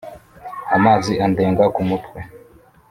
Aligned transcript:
amazi 0.75 1.11
andenga 1.25 1.65
ku 1.75 1.81
mutwe, 1.89 2.19